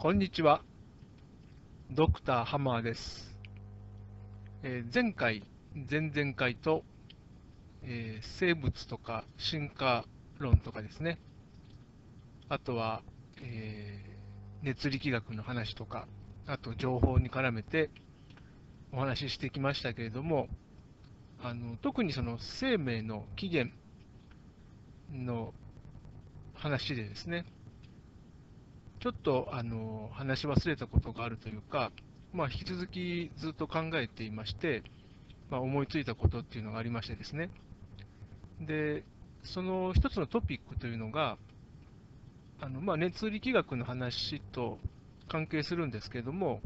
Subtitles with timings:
[0.00, 0.62] こんにちは。
[1.90, 3.34] ドクターハマーです。
[4.62, 5.42] えー前回、
[5.90, 6.84] 前々回と、
[7.82, 10.04] えー生物とか進化
[10.38, 11.18] 論とかですね、
[12.48, 13.02] あとは、
[13.42, 16.06] えー熱力学の話とか、
[16.46, 17.90] あと情報に絡めて
[18.92, 20.46] お話ししてきましたけれども、
[21.42, 23.74] あの特にその生命の起源
[25.12, 25.52] の
[26.54, 27.46] 話でですね、
[29.08, 31.92] ちょっとあの話し忘れたことがあるというか、
[32.34, 34.82] まあ、引き続きずっと考えていまして、
[35.48, 37.48] まあ、思いついたことっていうのがありましてですね。
[38.60, 39.04] で、
[39.44, 41.38] その一つのトピックというのが、
[42.60, 44.78] あのまあ、熱力学の話と
[45.26, 46.60] 関係するんですけども、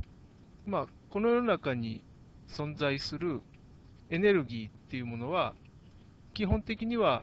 [0.66, 2.02] まあ、この世の中に
[2.48, 3.40] 存在する
[4.10, 5.54] エネルギーっていうものは、
[6.34, 7.22] 基本的には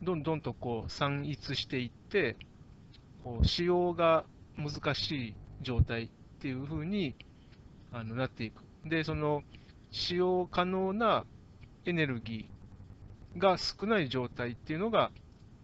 [0.00, 2.38] どんどんとこう散逸していって、
[3.24, 4.24] こう使用が
[4.56, 6.08] 難しい状態っ
[6.40, 7.14] ていうふうに
[7.92, 8.62] あのなっていく。
[8.84, 9.42] で、その
[9.90, 11.24] 使用可能な
[11.84, 15.10] エネルギーが少ない状態っていうのが、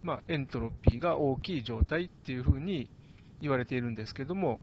[0.01, 2.89] まあ、エントロピーが大きい状態っていうふうに
[3.41, 4.59] 言われているんですけども、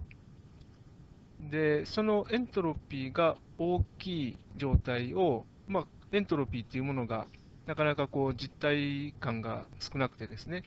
[1.41, 7.27] で、そのエントロピーが大きい状態を、まあ、エントロピーっていうものが
[7.67, 10.63] なかなかこう実体感が少なくてですね、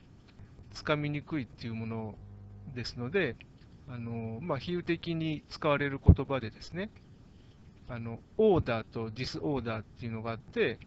[0.72, 2.14] つかみにくいっていうもの
[2.74, 3.36] ですので、
[3.88, 6.90] あのまあ、比喩的に使われる言葉でですね、
[7.88, 10.78] あの order と disorder っていうのがあって、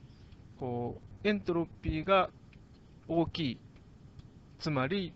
[0.59, 2.29] こうエントロピーが
[3.07, 3.59] 大きい、
[4.59, 5.13] つまり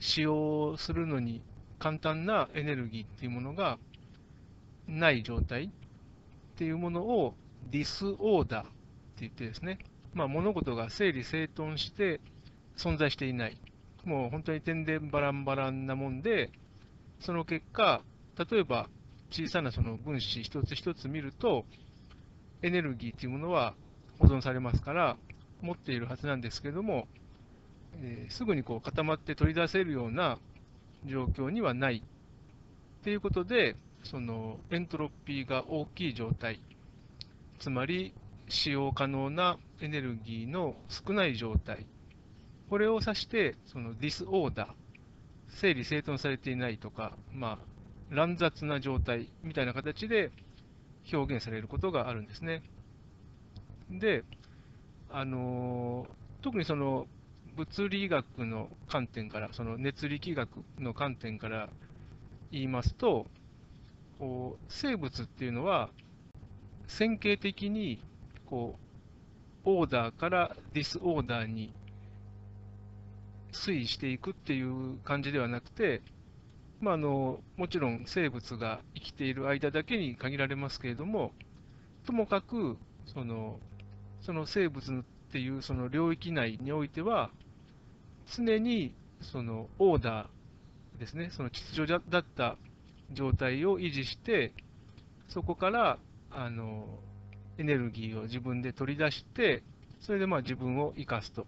[0.00, 1.42] 使用するのに
[1.78, 3.78] 簡単なエネルギーっていうものが
[4.86, 5.68] ない状態っ
[6.56, 7.34] ていうものを
[7.70, 8.70] ディスオーダーって
[9.20, 9.78] 言ってですね、
[10.14, 12.20] まあ、物事が整理整頓して
[12.76, 13.56] 存在していない。
[14.04, 16.50] もう本当に点でバランバランなもんで、
[17.20, 18.02] その結果、
[18.50, 18.88] 例えば
[19.30, 21.64] 小さなその分子一つ一つ見ると、
[22.62, 23.74] エネルギーというものは
[24.18, 25.16] 保存されますから、
[25.60, 27.08] 持っているはずなんですけども、
[28.02, 30.38] えーすぐにこう固まって取り出せるような
[31.06, 32.02] 状況にはない。
[33.00, 36.60] っていうことで、そのエントロピーが大きい状態、
[37.58, 38.14] つまり
[38.48, 41.86] 使用可能なエネルギーの少ない状態、
[42.74, 44.68] これを指して、そのディスオーダー、
[45.46, 47.58] 整理整頓されていないとか、まあ、
[48.10, 50.32] 乱雑な状態みたいな形で
[51.12, 52.64] 表現されることがあるんですね。
[53.92, 54.24] で、
[55.08, 56.08] あの
[56.42, 57.06] 特にその
[57.54, 60.48] 物理学の観点から、その熱力学
[60.80, 61.68] の観点から
[62.50, 63.28] 言いますと、
[64.18, 65.90] こう生物っていうのは、
[66.88, 68.00] 線形的に
[68.46, 68.74] こ
[69.64, 71.72] うオーダーからディスオーダーに
[73.54, 76.02] 推移していくっていう感じではなくて、
[76.80, 81.32] まあ、あのもちろん生物が生きている間だけに限られますけれども、
[82.04, 82.76] ともかく
[83.06, 83.58] その
[84.20, 87.30] その生物っていうその領域内においては、
[88.36, 92.56] 常にそのオーダーですね、その秩序だった
[93.12, 94.52] 状態を維持して、
[95.28, 95.98] そこから
[96.30, 96.86] あの
[97.58, 99.62] エネルギーを自分で取り出して、
[100.00, 101.46] それでまあ自分を生かすと。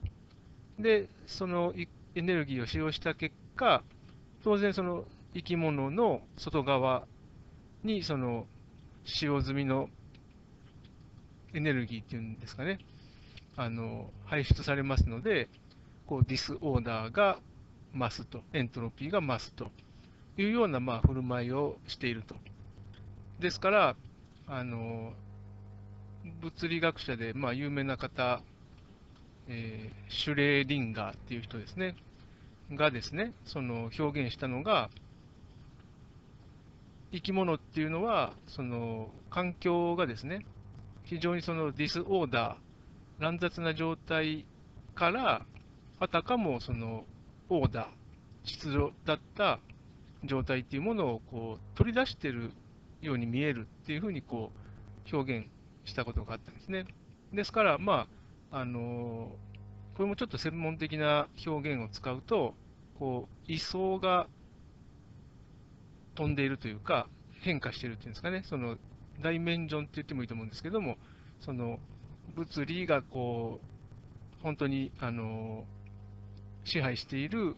[0.79, 1.75] で、その
[2.15, 3.83] エネルギーを使用した結果、
[4.45, 5.05] 当然その
[5.35, 7.07] 生き物の外側
[7.83, 8.47] にその
[9.05, 9.89] 使用済みの
[11.55, 12.79] エネルギーっていうんですかね、
[13.57, 15.49] あの排出されますので、
[16.07, 17.39] こうディスオーダーが
[17.95, 19.71] 増すと、エントロピーが増すと
[20.37, 22.35] いうようなまあ振る舞いをしていると。
[23.41, 23.97] ですから、
[24.47, 25.13] あの
[26.41, 28.43] 物理学者でまあ有名な方、
[29.49, 31.97] えーシュレーディンガーっていう人ですね、
[32.73, 34.91] がですね、その表現したのが、
[37.13, 40.45] 生き物っていうのは、その環境がですね、
[41.05, 44.45] 非常にその disorder、乱雑な状態
[44.95, 45.47] から、
[45.99, 47.05] あたかもその
[47.49, 47.87] order、
[48.45, 49.59] 秩序だった
[50.25, 52.51] 状態っていうものをこう取り出してる
[53.01, 54.51] ように見えるっていうふうにこ
[55.11, 55.47] う表現
[55.85, 56.87] したことがあったんですね。
[57.33, 58.16] ですから、まあ、
[58.51, 59.37] あの
[59.97, 62.55] これもちょっと専門的な表現を使うと、
[62.99, 64.27] こう位相が
[66.15, 67.09] 飛んでいるというか、
[67.41, 68.77] 変化しているっていうんですかね、その
[69.23, 70.99] ダイメンジョンって言ってもいいと思うんですけども、
[71.41, 71.79] その
[72.35, 75.65] 物理がこう本当にあの
[76.65, 77.57] 支配している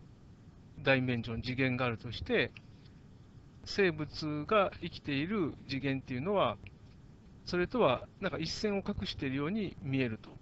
[0.82, 2.52] ダイメンジョン、次元があるとして、
[3.64, 6.56] 生物が生きている次元っていうのは、
[7.46, 10.37] それとはなんか一線を画しているように見えると。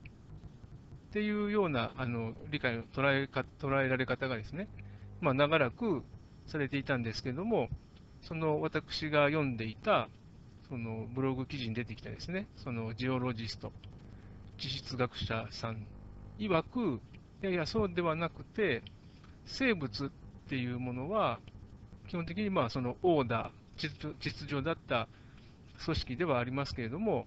[1.17, 4.69] っていうようなあの理解の捉えか捉えられ方がですね、
[5.23, 6.03] まあ、長らく
[6.47, 7.71] されていたんですけれども、
[8.21, 10.11] その私が読んでいた
[10.69, 13.73] そのブログ記事に出てきたですね、そのジオロジスト、
[14.59, 15.87] 地質学者さん
[16.39, 17.01] 曰く、
[17.43, 18.83] いやいや、そうではなくて、
[19.47, 20.11] 生物っ
[20.51, 21.41] ていうものは、
[22.09, 25.09] 基本的にまあそのオーダー、秩秩序だった
[25.83, 27.27] 組織ではありますけれども、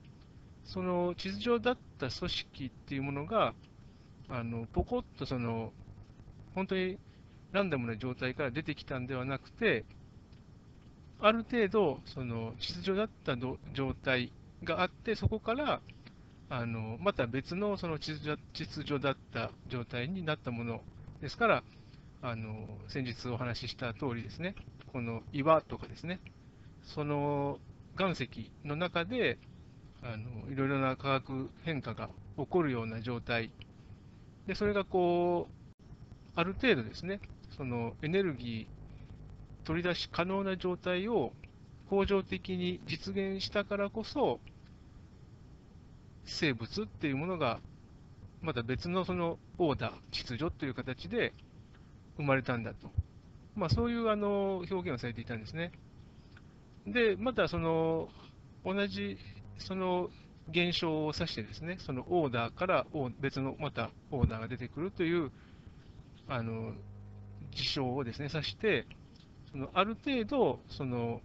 [0.64, 3.56] その秩序だった組織っていうものが、
[4.30, 5.72] あのポコッとその
[6.56, 6.98] 本当に
[7.52, 9.86] ランダムな状態から出てきたんではなくて、
[11.20, 13.36] ある程度、その秩序だった
[13.74, 14.32] 状態
[14.64, 15.82] があって、そこから
[16.50, 20.82] あのまた別のその秩序秩序だった状態になったもの
[21.22, 21.64] ですから、
[22.22, 24.56] あの先日お話しした通りですね、
[24.94, 26.20] この岩とかですね、
[26.84, 27.60] その
[28.00, 29.38] 岩石の中で
[30.04, 33.52] あのいろいろな化学変化が起こるような状態
[34.50, 35.82] で、それがこう、
[36.34, 37.20] ある程度ですね、
[37.56, 41.34] そのエネルギー取り出し可能な状態を
[41.88, 44.40] 恒常的に実現したからこそ、
[46.26, 47.60] 生物っていうものが、
[48.42, 51.32] また別のそのオーダー、秩序という形で
[52.18, 52.90] 生まれたんだと。
[53.56, 55.72] まあ、そういうあの表現をされていたんですね。
[56.88, 58.10] で、またその
[58.66, 59.20] 同じ
[59.60, 60.10] その
[60.52, 62.86] 現象を指してですね、そのオーダーから
[63.20, 65.32] 別のまたオーダーが出てくるという
[66.28, 66.74] あの
[67.52, 68.86] 事象をですね、指して、
[69.52, 71.22] そのある程度、その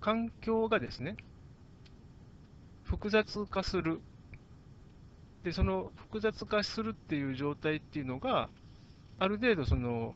[0.00, 1.16] 環境がですね、
[2.82, 4.00] 複雑化する。
[5.44, 8.48] で、その複雑化するっていう状態っていうのが、
[9.18, 10.14] ある程度その、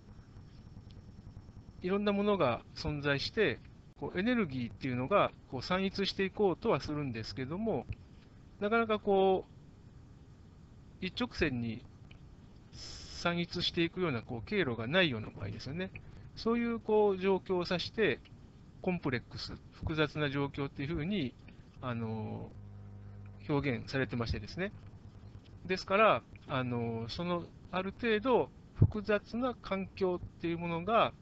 [1.82, 3.58] いろんなものが存在して、
[4.00, 7.86] こうエネルギーっていうのがこう散逸していこうとはするんですけども、
[8.60, 11.82] なかなかこう、一直線に
[12.72, 15.90] 散逸していくようなこう経路がないような場合ですよね。
[16.36, 18.20] そういうこう状況を指して、
[18.82, 21.34] コンプレックス、複雑な状況っていうふうに、
[21.80, 22.50] あの
[23.48, 24.72] 表現されてましてですね。
[25.66, 31.12] ですから、あのそのある程度複雑な環境っていうものが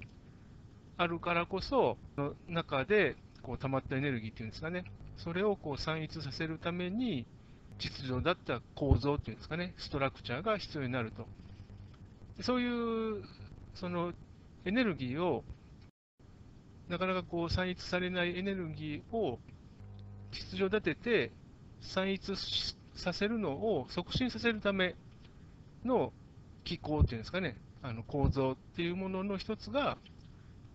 [0.96, 4.84] あるからこそ、の中でこう溜まったエネルギーっていうんですかね、
[5.16, 7.26] それをこう散逸させるために、
[7.78, 11.26] 秩序だった構造っていうんですかね、ストラクチャーが必要になると。
[12.42, 13.24] そういう
[13.74, 14.12] その
[14.64, 15.44] エネルギーを、
[16.88, 19.38] なかなかこう散逸されないエネルギーを
[20.32, 21.32] 秩序立てて
[21.80, 22.32] 散逸
[22.94, 24.94] させるのを促進させるため
[25.84, 26.12] の
[26.64, 29.98] 機構っていうんですかね、あの構造っていうものの一つが、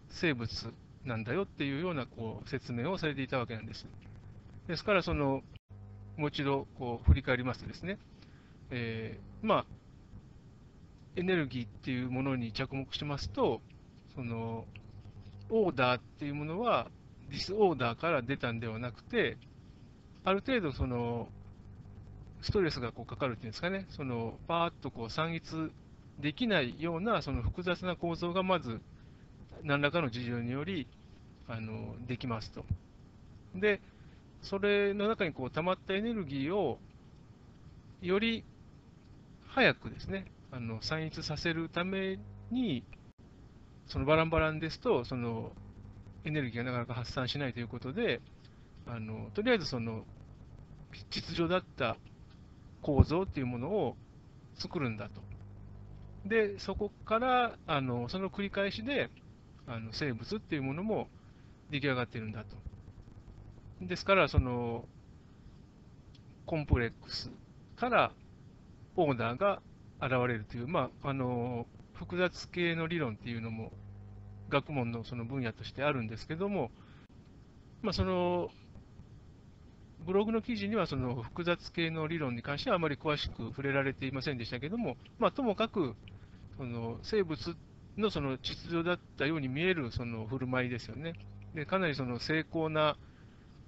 [0.09, 0.73] 生物
[1.05, 3.87] なんだよっていうようなこう説明をされていたわけなんです。
[4.67, 5.41] ですから、その
[6.17, 7.97] もう一度こう振り返りますとですね、
[8.71, 9.65] えー、まあ、
[11.15, 13.61] エネルギーっていうものに着目しますと、
[14.15, 14.65] その
[15.49, 16.89] オーダーっていうものは、
[17.29, 19.37] ディスオーダーから出たんではなくて、
[20.23, 21.29] ある程度その
[22.41, 25.71] ストレスがこうかかるっていうんですかね、そのパーッとこう散逸
[26.19, 28.81] できないようなその複雑な構造がまず
[29.63, 30.87] 何らかの事情により
[31.47, 32.65] あのできますと。
[33.55, 33.81] で、
[34.41, 36.79] それの中にこう溜まったエネルギーを
[38.01, 38.45] より
[39.47, 42.19] 早くですね、あの散逸させるため
[42.51, 42.83] に、
[43.87, 45.51] そのバランバランですと、その
[46.23, 48.21] エネルギーがなかなか発散しないということで、
[48.85, 50.05] あのとりあえずその
[51.09, 51.97] 秩序だった
[52.81, 53.95] 構造っていうものを
[54.55, 55.21] 作るんだと。
[56.25, 59.09] で、そこからあのその繰り返しで、
[59.69, 61.07] あの生物っていうものも
[61.69, 62.57] 出来上がってるんだと。
[63.81, 64.83] ですから、その
[66.45, 67.31] コンプレックス
[67.75, 68.11] から
[68.95, 69.61] オーダーが
[70.01, 73.71] 現れるという、まあ、あの複雑系の理論っていうのも
[74.49, 76.71] 学問のその分野としてあるんですけども、
[77.83, 78.49] まあ、その
[80.05, 85.95] ブログの記事にはその複雑系の理論に関してはあまり詳しく触れられていませんでしたけども、まあ、ともかく
[86.57, 87.55] その生物
[87.99, 91.13] のその秩序だったように見えるその振る舞いですよね。
[91.53, 92.97] でかなりその精巧な、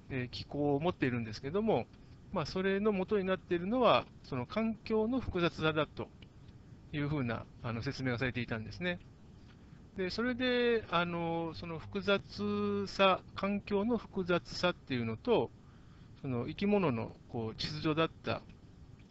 [0.09, 1.85] え機構を持っているんですけども、
[2.33, 6.07] まあ、それの元になっているのは、その環境の複雑さだと
[6.93, 8.99] いうふうなあの説明がされていたんですね。
[9.97, 15.49] でそれであの、その複雑さ、環境の複雑さっていうのと、
[16.21, 18.41] その生き物のこう秩序だった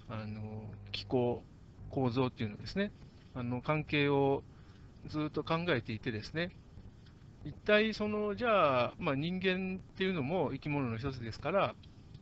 [0.08, 1.42] あの気候、
[1.90, 2.92] 構造っていうのですね、
[3.34, 4.42] あの関係を
[5.08, 6.50] ずっと考えていてですね、
[7.44, 11.74] 一体その、じゃあ、まあ、人間っていうのも生き物の一つですから、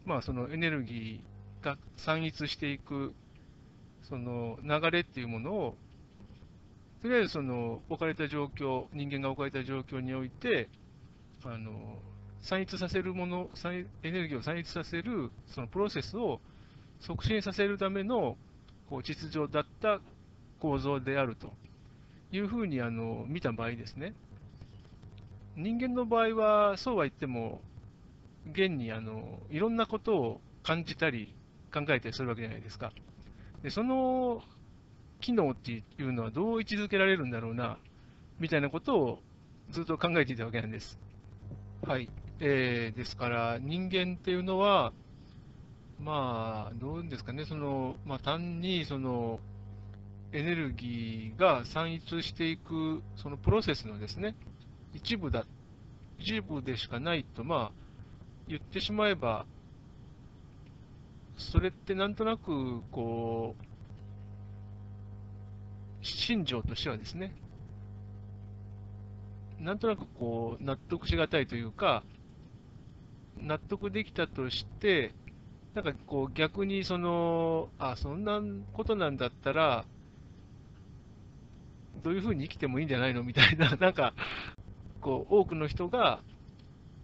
[0.05, 3.15] まあ、そのエネルギーが散逸していく
[4.09, 5.75] その流れっていうものを
[7.03, 10.69] とりあえずその置かれた状況、人間が置かれた状況において、
[11.45, 11.71] あの
[12.41, 13.51] 散逸させるもの、
[14.03, 16.41] エネルギーを散逸させるそのプロセスを
[17.01, 18.37] 促進させるための
[18.91, 20.01] こう秩序だった
[20.59, 21.53] 構造であると。
[22.31, 24.15] いうふうにあの見た場合ですね、
[25.57, 27.61] 人間の場合はそうは言っても、
[28.53, 31.35] 現にあのいろんなことを感じたり
[31.73, 32.93] 考えたりするわけじゃないですか。
[33.63, 34.43] でその
[35.21, 37.79] 機能っていうのはどう位置づけられるんだろうな、
[38.39, 39.19] みたいなことを
[39.71, 40.99] ずっと考えていたわけなんです。
[41.85, 42.09] はい。
[42.41, 44.93] えー、ですから、人間っていうのは、
[45.99, 49.41] まあ、どうですかね、その、まあ、単に、その、
[50.33, 54.35] エネルギーが散逸していく、そのプロセスのですね、
[54.93, 55.47] 一部だ、
[56.19, 57.73] 一部でしかないと、まあ、
[58.47, 59.47] 言ってしまえば、
[61.37, 67.33] それってなんとなく、こう、心情としてはですね、
[69.61, 72.03] なんとなくこう、納得しがたいというか、
[73.41, 75.13] 納得できたとして、
[75.75, 78.41] なんかこう逆にその、あ、そんな
[78.73, 79.85] ことなんだったら、
[82.03, 84.15] どういうふうに生きてもいいんじゃないのみたいな、 なんか、
[85.01, 86.23] こう、多くの人が、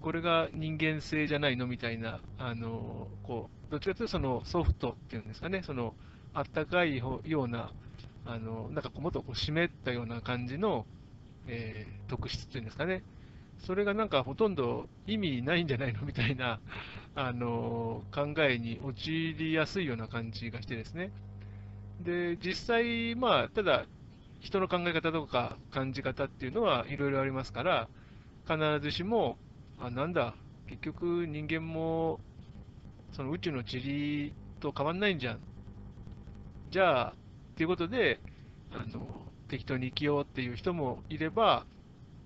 [0.00, 5.94] これが人間性じゃないのみたいな、あの、こう、どっちかというとそのソフトっていうんですかね、その、
[6.34, 7.72] あったかいような、
[8.26, 10.86] あの、なんかこうもっとこう湿ったような感じの、
[11.46, 13.02] えー、特質っていうんですかね、
[13.58, 16.60] それがなんかほとんど意味ないんじゃないのみたいな、
[17.14, 21.12] あの考えに陥りやすいような感じがしてですね。
[22.00, 23.86] で、実際、まあ、ただ、
[24.44, 27.88] 人の考え方とか感じ方っていうのはいろいろありますから、
[28.46, 29.38] 必ずしも、
[29.80, 30.34] あ、なんだ、
[30.68, 32.20] 結局人間も、
[33.12, 35.38] その宇宙の塵と変わんないんじゃん。
[36.70, 37.14] じゃあ、っ
[37.56, 38.20] ていうことで、
[38.70, 39.06] あの、
[39.48, 41.64] 適当に生きようっていう人もいれば、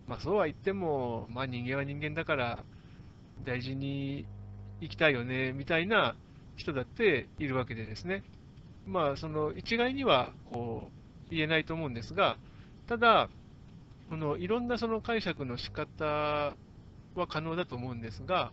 [0.08, 2.64] まあそうは言っても、まあ人間は人間だから
[3.44, 4.26] 大事に
[4.80, 6.16] 生きたいよね、みたいな
[6.56, 8.24] 人だっているわけでですね。
[8.86, 10.97] まあその一概にはこう
[11.30, 12.36] 言えないと思うんですが、
[12.86, 13.28] ただ、
[14.08, 18.52] このいろんなその解釈の仕方は可能だと思うんですが、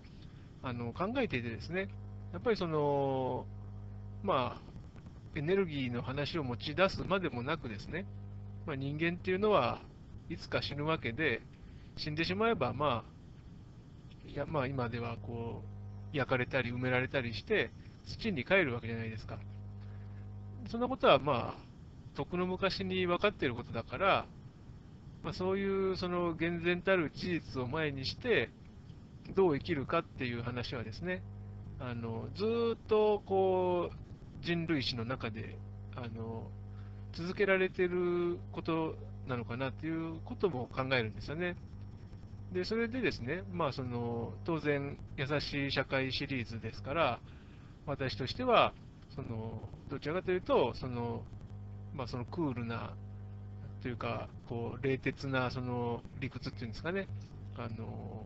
[0.61, 1.89] あの考えていてですね、
[2.33, 3.45] やっぱりその、
[4.23, 4.61] まあ、
[5.35, 8.05] エネルギーの話を持ち出すまでもなくですね、
[8.65, 9.81] まあ、人間っていうのは
[10.29, 11.41] いつか死ぬわけで、
[11.97, 15.61] 死んでしまえば、まあ、いやまあ、今ではこ
[16.13, 17.71] う焼かれたり埋められたりして、
[18.05, 19.37] 土に帰るわけじゃないですか。
[20.69, 21.65] そんなことは、まあ、
[22.15, 24.25] とくの昔に分かっていることだから、
[25.23, 28.49] まあ、そういうその厳然たる事実を前にして、
[29.35, 31.23] どう生きるかっていう話はですね、
[31.79, 35.57] あのずっとこう人類史の中で
[35.95, 36.47] あの
[37.13, 38.95] 続けられてること
[39.27, 41.55] なのかなということも考えるんですよね。
[42.53, 47.19] で、それでですね、まあ、その当然、優しい社会シリーズですから、
[47.85, 48.73] 私としては、
[49.15, 51.23] そのどちらかというと、その
[51.95, 52.93] まあ、そのクールな
[53.81, 57.07] というか、こう冷徹なその理屈っていうんですかね、
[57.57, 58.25] あの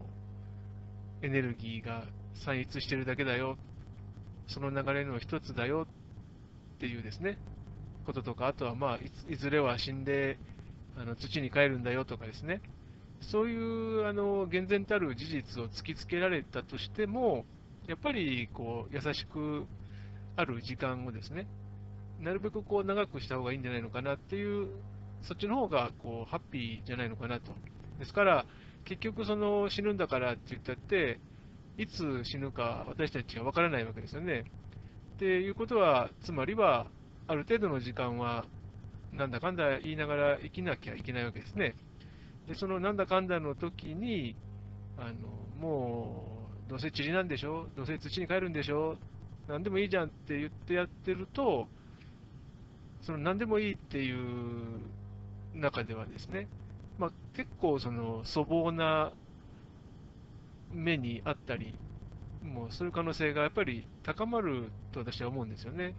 [1.21, 2.03] エネルギーが
[2.45, 3.57] 散逸してるだけだよ、
[4.47, 5.85] その流れの一つだよ
[6.75, 7.38] っていうですね、
[8.05, 8.99] こととか、あとはまあ
[9.31, 10.39] いずれは死んで
[10.97, 12.05] あの土に帰るんだよ。
[12.05, 12.61] とかですね、
[13.21, 17.45] そういうあの厳然たる事実を突きつけられたとしても、
[17.88, 19.65] やっぱりこう優しく
[20.35, 21.47] ある時間をですね、
[22.19, 24.67] なるべくこう長くした方がいいんじゃないのかなっていう、
[25.21, 27.51] そっちの方がこうハッピーじゃないのかなと。
[27.99, 28.45] ですから、
[28.85, 31.19] 結局その死ぬんだからって言ったって、
[31.77, 34.43] いつ死ぬか私たちは分からないわけですよね。
[35.15, 36.88] っていうことは、つまりは、
[37.27, 38.45] ある程度の時間は、
[39.13, 41.75] なんだかんだ言いながら生きなきゃいけないわけですね。
[42.47, 44.35] で、そのなんだかんだの時に、
[44.97, 45.27] あの
[45.59, 48.97] もう、どうせ塵なんでしょ、どうせ土に帰るんでしょ、
[49.47, 51.67] なんでもいいじゃんって言ってやってると、
[53.01, 54.79] その何でもいいっていう
[55.56, 56.48] 中ではですね、
[56.98, 59.12] まあ、結構その粗暴な
[60.74, 61.74] 目にあったり、
[62.44, 65.96] もうそういう可能性がやっぱり高まると私は思うんですよね。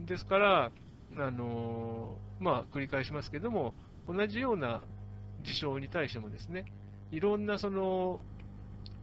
[0.00, 0.70] ですから、
[1.18, 3.74] あのまあ、繰り返しますけども、
[4.08, 4.82] 同じような
[5.42, 6.64] 事象に対してもですね、
[7.10, 8.20] いろんなその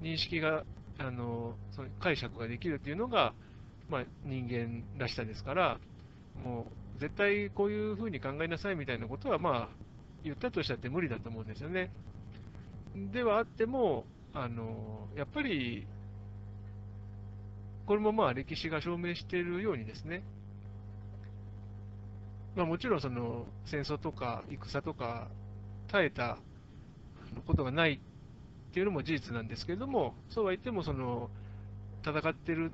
[0.02, 0.64] 認識が、
[1.00, 3.34] あのその解釈ができるというのが、
[3.90, 5.80] まあ、人間らしさですから、
[6.44, 9.76] もう絶対こういうふうに考えなさいみたいなことは、まあ、
[10.24, 11.92] 言ったとしたって無理だと思うんですよね。
[13.12, 15.86] ではあっても、あのやっぱり
[17.86, 20.24] これもまあ歴史が証明しているようにですね、
[22.56, 25.28] まあ、もちろんその戦争とか戦とか
[25.88, 26.38] 耐えた
[27.46, 31.30] ことがないっていうのも事実なんですけれども、そうは言ってもその
[32.06, 32.72] 戦ってる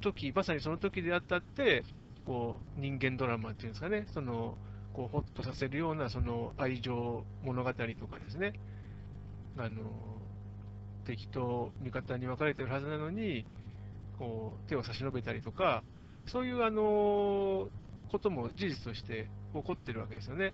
[0.00, 1.84] 時まさにその時であったって、
[2.26, 4.56] こう人間ドラマっていうんですかね、その
[4.92, 8.52] こうほっとさせるようなその愛情物語とかですね、
[9.56, 9.70] あの
[11.04, 13.44] 敵と味方に分かれてるはずなのに、
[14.18, 15.82] こう手を差し伸べたりとか、
[16.26, 17.68] そういうあの
[18.10, 20.52] ことも事実として起こってるわけですよね。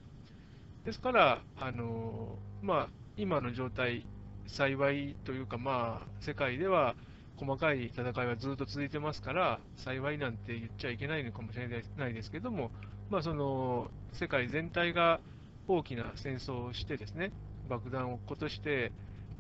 [0.85, 4.07] ですから、あのまあ、今の状態、
[4.47, 6.95] 幸いというか、まあ、世界では
[7.38, 12.71] 細かい戦いはずっと続いてますから、幸いなんて言っちゃいけないのかもしれないですけども、
[13.11, 15.21] まあ、その世界全体が
[15.69, 17.33] 大きな戦争をしてですね、
[17.69, 18.93] 爆弾を落っことして、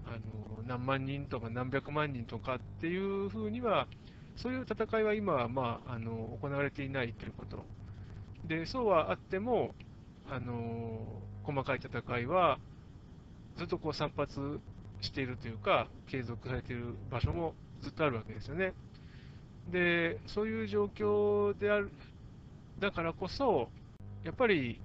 [0.06, 3.88] あの何万人とか何百万人とかっていうふうには、
[4.36, 7.64] そういう戦いは今は、まあ、あの行われていないということ。
[8.46, 9.74] で、そうはあっても、
[10.28, 11.00] あの
[11.44, 12.58] 細かい戦いは
[13.56, 14.60] ずっとこう散発
[15.00, 18.74] しているというか、継続されている場所もずっとあるわけですよね。
[19.70, 21.90] で、そういう状況である、
[22.78, 23.68] だからこそ、
[24.24, 24.80] やっぱり、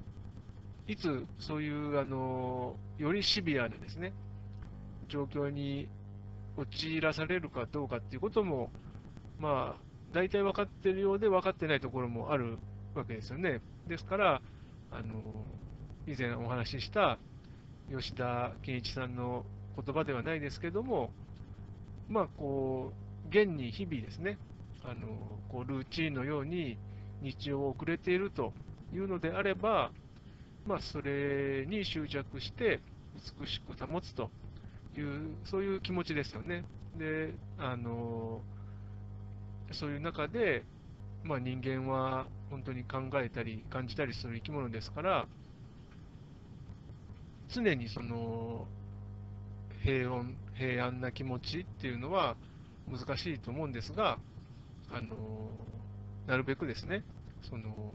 [0.88, 4.14] いつそういうあのよりシビアなですね、
[5.08, 5.88] 状況に
[6.58, 8.72] 陥らされるかどうかっていうことも、
[9.40, 9.82] まあ、
[10.14, 12.58] 大体分かってるようで分かってないところもある
[12.94, 13.62] わけですよね。
[13.88, 14.42] ですから、
[14.92, 15.22] あの
[16.08, 17.18] 以前お話しした
[17.90, 19.46] 吉田健一さんの
[19.76, 21.12] 言葉ではないですけども、
[22.12, 22.91] まあ、こ
[23.25, 24.38] う、現に日々ですね、
[24.84, 25.08] あの
[25.50, 26.77] こうルーチンのように
[27.22, 28.51] 日常を送れていると
[28.94, 29.91] いうのであれば、
[30.65, 32.82] まあ、それに執着して
[33.39, 34.30] 美しく保つと
[34.98, 36.65] いう、そういう気持ちですよね。
[36.98, 38.41] で、あの
[39.72, 40.63] そういう中で、
[41.24, 45.27] まあ、人間は本当に考えたり感じたりする生き物ですから、
[47.48, 48.68] 常にその
[49.84, 52.35] 平穏、平安な気持ちっていうのは
[52.90, 54.18] 難しいと思うんですが、
[54.92, 55.16] あの
[56.27, 57.03] なるべくですね、
[57.50, 57.94] その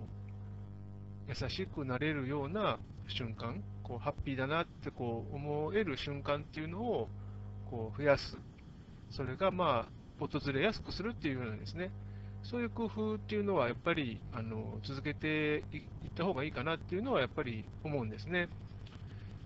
[1.29, 7.09] 優しくなれるような瞬間、こうハッピーだなってこう思える瞬間っていうのを
[7.71, 8.37] こう増やす、
[9.11, 11.90] それがまあ訪れやすくするっていうようなですね、
[12.42, 15.83] そういう工夫っていうのはやっぱりあの続けていっ
[16.16, 18.49] た方がいいかなっていうのはやっぱり思うんですね。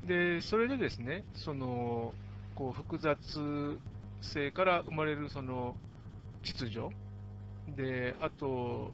[0.07, 2.15] で、それでですね、その
[2.55, 3.19] こう複雑
[4.21, 5.77] 性から生まれるその
[6.43, 6.89] 秩序、
[7.77, 8.93] で、あと、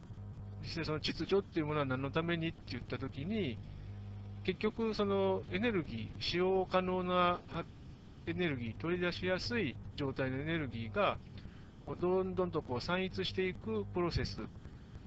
[0.62, 3.58] 実際その秩序っていうものは何のためにって言ったときに、
[4.44, 7.40] 結局、そのエネルギー、使用可能な
[8.26, 11.18] エネルギー、取り出しやすい状態のエネルギーが、
[12.00, 14.40] どんどんとこう散逸していくプロセス、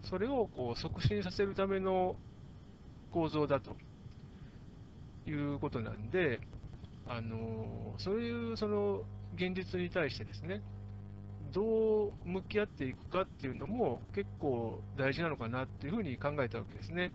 [0.04, 2.16] それをこう促進させるための
[3.12, 3.76] 構造だと
[5.28, 6.40] いうことなんで、
[7.10, 9.02] あのそういうその
[9.36, 10.62] 現実に対してですね、
[11.52, 17.12] どう向き合っていくかっていうのも結構大事なのかなっていうふうに考えたわけですね。